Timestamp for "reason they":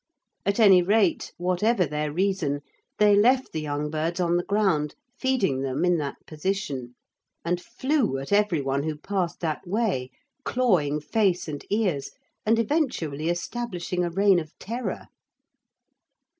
2.11-3.15